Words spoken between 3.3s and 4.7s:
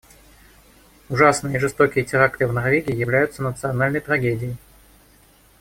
национальной трагедией.